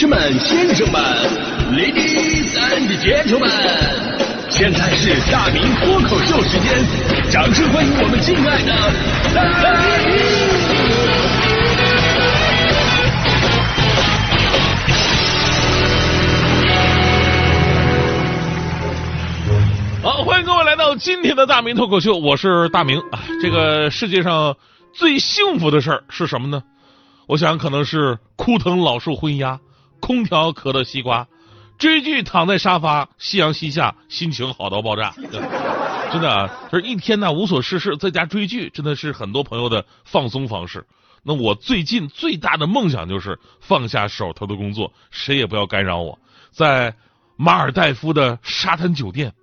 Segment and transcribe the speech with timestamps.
[0.00, 0.98] 士们、先生们
[1.74, 3.50] ，ladies and gentlemen，
[4.48, 6.72] 现在是大明脱口秀时间，
[7.30, 8.72] 掌声欢迎我们敬爱的
[9.34, 9.44] 大
[10.06, 10.16] 明！
[20.02, 23.20] 好，欢迎各位来到今天的大明脱口秀，我是大明啊。
[23.42, 24.56] 这个世界上
[24.94, 26.62] 最幸福的事儿是什么呢？
[27.26, 29.60] 我想可能是枯藤老树昏鸦，
[30.00, 31.28] 空调可乐西瓜，
[31.78, 35.14] 追剧躺在沙发，夕阳西下，心情好到爆炸。
[36.12, 40.84] 真的啊，就是一天呢无所事事，在家追剧，真的是很多朋友的放松方式。
[41.22, 46.18] 那我最近最大的梦想就是放下手头的工作，谁也不要干扰我，
[46.50, 46.96] 在
[47.36, 49.34] 马尔代夫的沙滩酒店，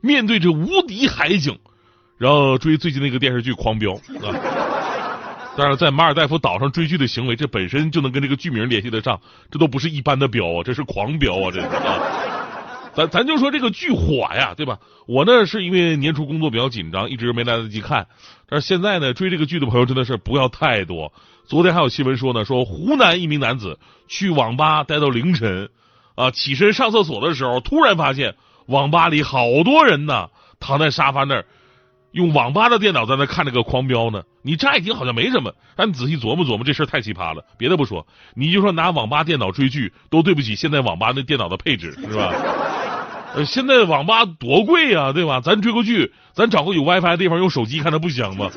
[0.00, 1.58] 面对着无敌海景，
[2.16, 3.92] 然后追最近那个电视剧《狂飙》
[4.26, 4.73] 啊。
[5.56, 12.00] 但是在马尔代夫岛上追剧的行为，这本身就能跟这个剧名联系得上，这都不是一般的飙啊，这是狂飙啊，这是啊。
[12.94, 14.78] 咱咱就说这个剧火呀，对吧？
[15.06, 18.06] 我呢是因为年初工作比较紧张，一直没来得及看。
[18.48, 21.12] 但是现在呢，追这个剧的朋友真的是不要太多。
[21.46, 25.70] 昨天还有新闻说呢，说湖南一名男子去网吧待到凌晨，
[26.14, 28.34] 啊，起身上厕所的时候，突然发现
[28.66, 31.46] 网吧里好多人呢，躺在沙发那儿。
[32.14, 37.44] 用网吧的电脑在那看这个狂飙呢，你乍一听好像没什么，但你仔细琢磨琢磨，这事太奇葩了。
[37.58, 42.32] 别的不说，你就说拿网吧电脑追剧，都对不起现在网吧那电脑的配置，是吧？
[43.34, 45.40] 呃，现在网吧多贵呀，对吧？
[45.40, 48.48] 咱追个剧，咱找个有 WiFi 的地方用手机看，它不香吗？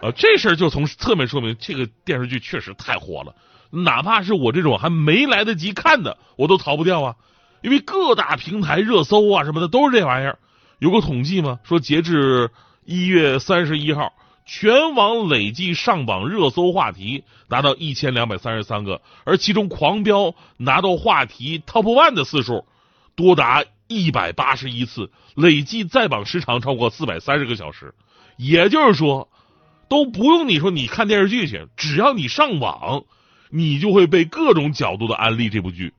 [0.00, 3.34] 啊，这事儿就从侧面说明这个电视剧确实太火了，
[3.68, 7.14] 哪怕是我这种还没来得及看的，我都逃不掉啊，
[7.60, 10.38] 因为各大平台热搜啊什么的都是这玩意儿。
[10.78, 11.58] 有个统计吗？
[11.64, 12.50] 说截至
[12.84, 14.12] 一月三十一号，
[14.44, 20.24] 全网累计上榜热搜话题达到一千两百三十三个，而其中《狂飙》
[20.58, 22.66] 拿到话题 top one 的次数
[23.14, 27.94] 多达一百八十一次，累计在榜时长超过四百三十个小时。
[28.36, 29.30] 也就是说，
[29.88, 33.04] 都不用你说你看电视剧去，只要你上网，
[33.48, 35.94] 你就会被各种角度的安利这部剧。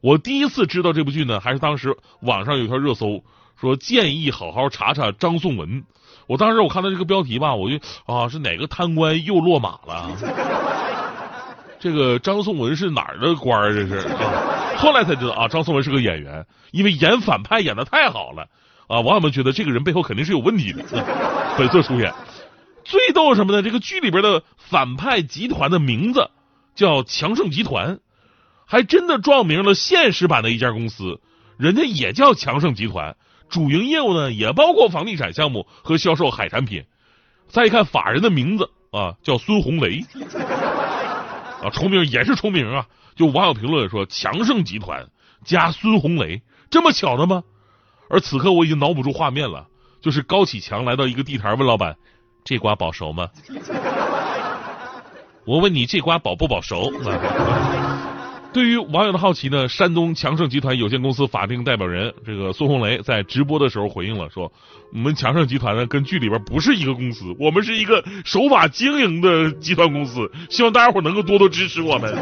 [0.00, 3.22] 我第一次知道这部剧呢，还是当时网上有条热搜。
[3.60, 5.84] 说建议好好查查张颂文，
[6.26, 10.10] 我当时我看到这个标题吧，我就啊是哪个贪官又落马了？
[11.78, 13.74] 这个张颂文是哪儿的官儿？
[13.74, 18.48] 这是啊，后来才知道啊，张颂文是个演员，因为演反派演的太好了
[18.86, 20.82] 啊，网友们觉得这个人背后肯定是有问题的。
[21.58, 22.12] 本色出演，
[22.84, 23.62] 最逗什么呢？
[23.62, 26.30] 这个剧里边的反派集团的名字
[26.74, 28.00] 叫强盛集团，
[28.66, 31.20] 还真的撞名了现实版的一家公司，
[31.58, 33.14] 人家也叫强盛集团。
[33.48, 36.84] 主营业务呢，也包括房地产项目和销售海产品。
[37.48, 40.04] 再一看法人的名字啊，叫孙红雷，
[41.62, 42.86] 啊，重名也是重名啊。
[43.14, 45.06] 就网友评论说，强盛集团
[45.44, 47.44] 加孙红雷，这么巧的吗？
[48.10, 49.68] 而此刻我已经脑补出画面了，
[50.00, 51.96] 就是高启强来到一个地摊，问老板
[52.44, 53.28] ：“这瓜保熟吗？”
[55.46, 56.90] 我问你，这瓜保不保熟？
[58.54, 64.50] 对于网友的好奇呢，山东强盛集团有限公司法定代表人这个孙红雷在直播的时候回应了，说
[64.92, 72.16] 我们强盛集团呢跟剧里边不是一个公司，我们是一个守法经营的集团公司，希望大家伙能够多多支持我们。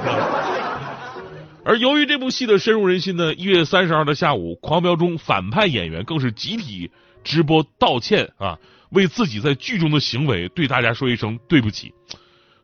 [1.67, 6.91] 而由于这部戏的深入人心呢，一月三十号的下午，狂飙中反派演员更是集体
[7.23, 8.59] 直播道歉啊，
[8.93, 11.93] 为自己在剧中的行为对大家说一声对不起。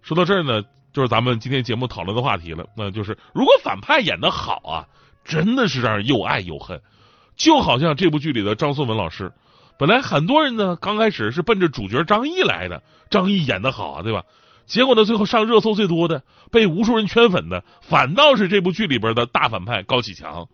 [0.00, 0.62] 说到这儿呢。
[0.98, 4.88] 就是咱们今天节目讨论的话题了，那就是如果反派演的好啊，
[5.25, 6.82] 真的是让人又爱又恨。
[7.36, 9.32] 就好像这部剧里的张颂文老师，
[9.78, 14.25] 本来很多人呢刚开始是奔着主角张译来的，张译演的好啊，对吧？
[14.66, 20.48] 结果呢，最后上热搜最多的，被无数人圈粉的，反倒是这部剧里边的大反派高启强。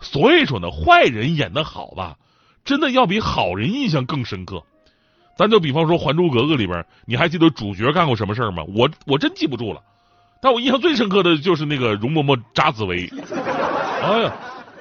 [0.00, 2.16] 所以说呢，坏人演的好吧，
[2.64, 4.64] 真的要比好人印象更深刻。
[5.36, 8.62] 咱就比方说《还珠格格》里边，你还记得主角干过什么事儿吗？
[8.74, 9.82] 我我真记不住了，
[10.40, 13.06] 但我印象最深刻的就是那个容嬷嬷扎紫薇。
[14.02, 14.34] 哎呀，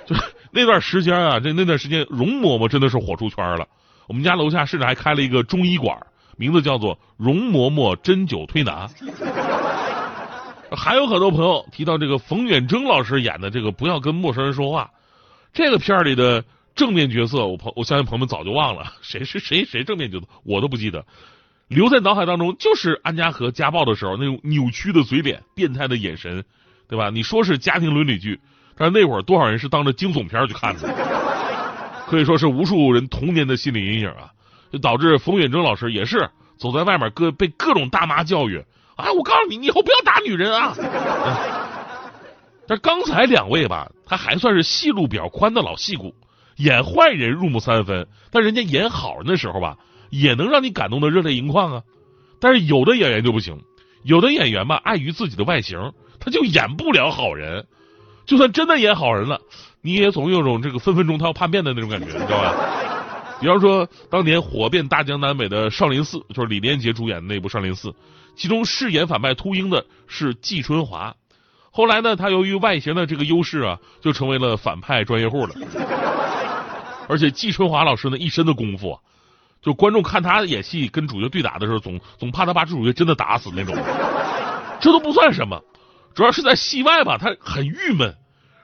[0.06, 0.16] 就
[0.52, 3.68] 那段时间啊，这那段时间容嬷嬷真的是火出圈了。
[4.08, 5.98] 我们家楼下甚至还开了一个中医馆，
[6.38, 8.88] 名字叫做容嬷嬷针灸推拿。
[10.72, 14.90] 还有很多朋友提到这个冯远征老师演的这个《不要跟陌生人说话》，
[15.52, 16.42] 这个片儿里的。
[16.76, 21.06] 正面角色，我朋我相信朋友们早就忘了谁是谁谁正面角色，我都不记得，
[21.70, 26.44] 留在脑海当中就是安家和家暴的时候那种扭曲的嘴脸、变态的眼神，
[26.88, 27.10] 对吧？
[27.10, 28.40] 你说是家庭伦理剧，
[28.78, 30.94] 但是那会儿多少人是当着惊悚片去看的，
[32.08, 34.32] 可以说是无数人童年的心理阴影啊！
[34.72, 38.62] 就导致冯远征老师也是走在外面各被各种大妈教育，
[38.98, 40.76] 哎，我告诉你，你以后不要打女人啊！
[42.68, 46.14] 但刚才两位吧，他还算是戏路比较宽的老戏骨，
[46.58, 49.78] 演坏人入木三分，但人家演好人的时候吧，
[50.10, 51.84] 也能让你感动的热泪盈眶啊。
[52.40, 53.60] 但是有的演员就不行，
[54.04, 57.66] 有的演员吧，碍于自己的外形，他就演不了好人。
[58.26, 59.40] 就算真的演好人了，
[59.82, 62.54] 你也总有种这个分分钟他要叛变的那种感觉， 你知道吧？
[63.40, 67.90] 比方说，当年火遍大江南北的《少林寺》，就是李连杰主演的那部《少林寺》，
[68.36, 71.14] 其中饰演反派秃鹰的是季春华。
[71.70, 75.54] 后来呢，他由于外形的这个优势啊，就成为了反派专业户了。
[77.08, 79.00] 而且季春华老师呢，一身的功夫，
[79.62, 83.76] 就观众看他演戏跟主角对打的时候，总总怕他把这主角真的打死那种。
[84.80, 85.62] 这都不算什么，
[86.14, 88.16] 主要是在戏外吧，他很郁闷。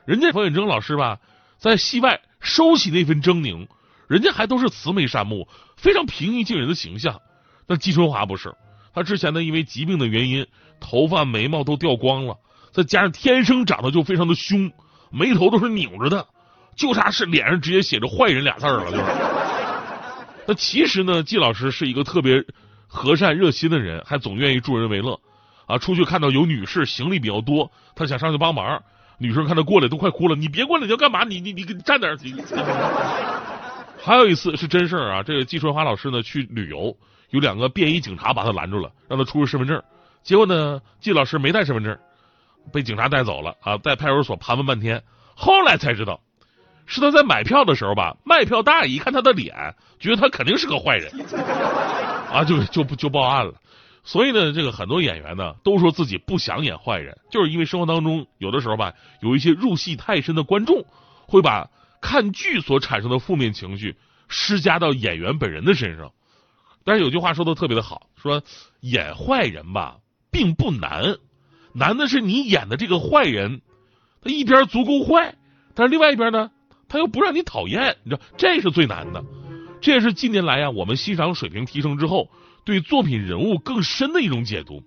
[0.05, 1.19] 人家冯远征老师吧，
[1.57, 3.67] 在戏外收起那份狰狞。
[4.07, 5.47] 人家还都是慈眉善目、
[5.77, 7.21] 非常平易近人的形象，
[7.65, 8.53] 那季春华不是？
[8.93, 10.45] 他之前呢，因为疾病的原因，
[10.81, 12.35] 头发、眉毛都掉光了，
[12.73, 14.69] 再加上天生长得就非常的凶，
[15.11, 16.27] 眉头都是拧着的，
[16.75, 19.03] 就差是脸上直接写着“坏人”俩字了，就是。
[20.47, 22.43] 那其实呢，季老师是一个特别
[22.87, 25.19] 和善热心的人，还总愿意助人为乐
[25.67, 25.77] 啊。
[25.77, 28.81] 出去看到有女士行李比较多，他想上去帮忙，
[29.17, 31.23] 女生看他过来都快哭了，你别过来，你要干嘛？
[31.23, 32.17] 你你你站点。
[34.03, 35.21] 还有一次是真事儿啊！
[35.21, 36.97] 这个季春华老师呢去旅游，
[37.29, 39.79] 有两个便衣警察把他拦住了，让他出示身份证。
[40.23, 41.95] 结果呢，季老师没带身份证，
[42.73, 43.77] 被警察带走了啊！
[43.77, 45.03] 在派出所盘问半天，
[45.35, 46.19] 后来才知道，
[46.91, 51.09] 是他在买票的时候吧，卖票大爷一看他的脸，觉得他肯定是个坏人，
[52.29, 53.53] 啊，就就就报案了。
[54.03, 60.85] 所以呢，这个很多演员呢都说自己不想演坏人，就是因为生活当中有的时候吧，有一些入戏太深的观众
[61.27, 61.69] 会把。
[62.03, 63.95] 看剧所产生的负面情绪
[64.27, 66.11] 施加到演员本人的身上，
[66.83, 68.41] 但是有句话说的特别的好，说
[68.79, 69.97] 演坏人吧
[70.31, 71.17] 并不难，
[71.75, 73.61] 难的是你演的这个坏人，
[74.23, 75.35] 他一边足够坏，
[75.75, 76.49] 但是另外一边呢，
[76.91, 79.23] 他又不让你讨厌，你知道这是最难的。
[79.79, 82.29] 这也是近年来呀，我们欣赏水平提升之后，
[82.65, 84.83] 对作品人物更深的一种解读。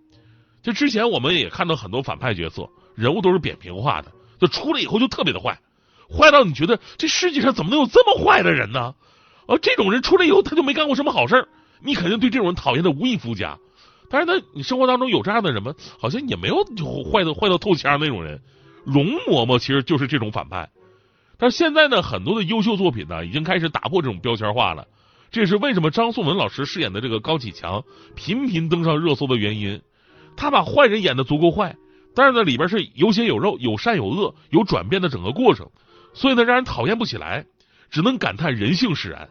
[0.62, 5.58] 就之前我们也看到很多反派角色，人物都是扁平化的，就出来以后就特别的坏。
[6.14, 8.94] 坏到你觉得这世界上怎么能有这么坏的人呢？
[9.46, 11.48] 啊，这种人出来以后他就没干过什么好事儿
[11.80, 13.58] 你肯定对这种人讨厌的无以复加。
[14.10, 15.74] 但是呢，你生活当中有这样的人吗？
[15.98, 18.42] 好像也没有就坏的坏到透腔那种人。
[18.84, 20.68] 容嬷嬷其实就是这种反派。
[21.44, 24.86] 但现在呢，很多的优秀作品呢，已经开始打破这种标签化了。
[25.30, 29.82] 这也是为什么张颂文老师饰演的这个高启强频频登上热搜的原因。
[30.38, 31.76] 他把坏人演的足够坏，
[32.14, 35.68] 但是呢，里边是有血有肉、有善有恶、有转变的整个过程。
[36.14, 37.44] 所以呢，让人讨厌不起来，
[37.90, 39.28] 只能感叹人性使然。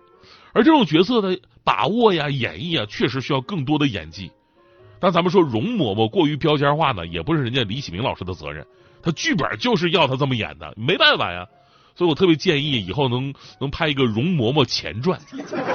[0.53, 4.31] 而这种角色的把握呀、演绎啊，确实需要更多的演技。
[4.99, 8.63] 但咱们说容嬷嬷过于标签化呢，也不是人家李启明老师的责任，
[9.01, 11.47] 他剧本就是要他这么演的，没办法呀。
[11.95, 15.19] 所以我特别建议以后能能拍一个容嬷嬷前传，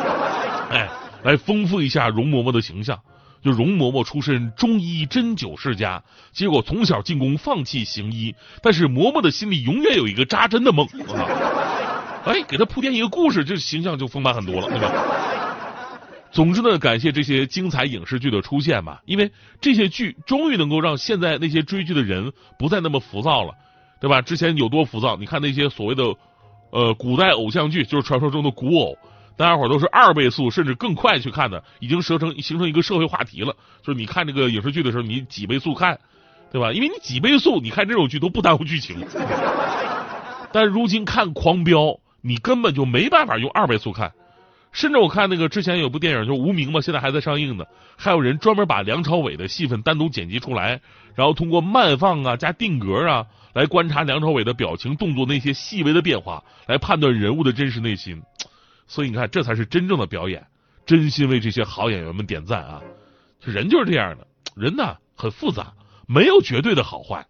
[0.71, 0.89] 哎，
[1.23, 2.99] 来丰富一下容嬷嬷的形象。
[3.41, 8.35] 就容嬷嬷出身中医针灸世家，结果从小进宫放弃行医，
[8.65, 10.85] 但是嬷嬷的心里永远有一个扎针的梦。
[12.27, 14.93] 哎，给他铺垫一个故事，这形象就丰满很多了，对吧？
[16.33, 19.31] 总之呢，感谢这些精彩影视剧的出现吧，因为
[19.61, 23.55] 这些剧终于能够让现在那些追剧的人不再那么浮躁了，
[24.01, 24.23] 对吧？
[24.23, 25.17] 之前有多浮躁？
[25.17, 26.15] 你看那些所谓的
[26.71, 28.97] 呃古代偶像剧，就是传说中的古偶。
[29.37, 33.55] 大家伙都是二倍速甚至更快去看的，已经形成形成一个社会话题了。
[33.83, 36.01] 就是你看这个影视剧的时候，你几倍速看，
[36.51, 36.73] 对吧？
[36.73, 38.97] 因为你几倍速，你看这种剧都不耽误剧情。
[40.51, 41.79] 但如今看《狂飙》，
[42.21, 44.13] 你根本就没办法用二倍速看。
[44.79, 47.65] 甚至我看那个之前有部电影就《无名》嘛，现在还在上映呢。
[47.97, 50.81] 还有人专门把梁朝伟的戏份单独剪辑出来，
[51.17, 58.23] 然后通过慢放啊加定格啊来观察梁朝伟的表情动作那些细微的变化，来判断人物的真实内心。
[58.87, 60.47] 所以你看，这才是真正的表演，
[60.87, 62.81] 真心为这些好演员们点赞啊！
[63.43, 65.73] 人就是这样的，人呢很复杂，
[66.07, 67.27] 没有绝对的好坏。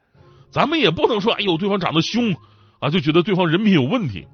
[0.51, 2.37] 咱们也不能说，哎呦，对方长得凶
[2.79, 4.29] 啊，就觉得对方人品有问题。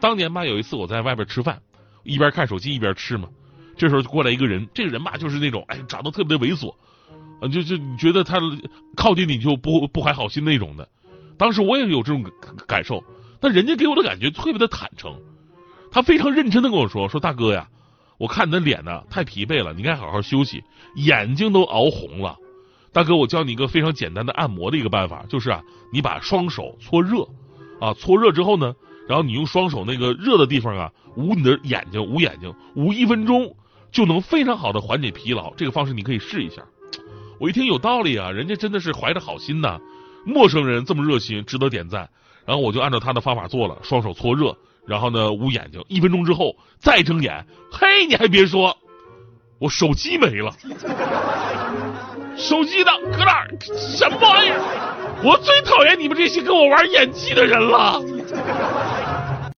[0.00, 1.60] 当年吧，有一次我在外边吃饭，
[2.02, 3.28] 一边看手机一边吃嘛，
[3.76, 6.74] 这时候过来一个人，这个人吧就是那种，哎，长得特别猥琐，
[7.40, 8.38] 啊，就就你觉得他
[8.96, 10.88] 靠近你就不不怀好心那种的。
[11.36, 12.24] 当时我也有这种
[12.66, 13.02] 感受，
[13.40, 15.14] 但人家给我的感觉特别的坦诚。
[15.90, 17.66] 他非常认真的跟我说：“说大哥呀，
[18.18, 20.62] 我看你的脸呢太疲惫了，你该好好休息，
[20.94, 22.36] 眼睛都熬红了。
[22.92, 27.26] 大哥，我教你一个非常简单的按摩的一个办法，就是啊，你把双手搓热，
[27.80, 28.74] 啊，搓热之后呢，
[29.10, 33.56] 然后你用双手那个热的地方啊捂你的眼睛，捂眼睛，捂一分钟
[33.90, 35.52] 就能非常好的缓解疲劳。
[35.56, 36.62] 这个方式你可以试一下。
[37.40, 39.80] 我一听有道理啊，人家真的是怀着好心呐，
[40.24, 42.08] 陌生人这么热心，值得点赞。
[42.46, 48.78] 然后我就按照他的方法做了，双手搓热，然后呢捂眼睛，一分钟之后再睁眼，嘿，你还别说，
[49.58, 50.54] 我手机没了，
[52.38, 52.92] 手机呢？
[53.10, 53.44] 搁哪？
[53.76, 54.60] 什么玩意儿？
[55.24, 58.00] 我最讨厌你们这些跟我玩演技的人了。